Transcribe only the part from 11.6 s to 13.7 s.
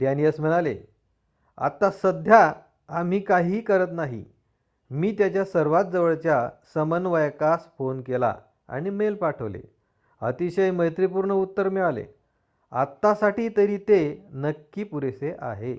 मिळाले. आत्तासाठी